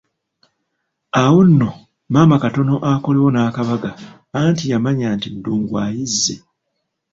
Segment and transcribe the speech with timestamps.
[1.23, 1.69] Awo nno
[2.11, 3.91] maama katono akolewo n'akabaga
[4.41, 6.35] anti yamanya nti Ddungu ayizze.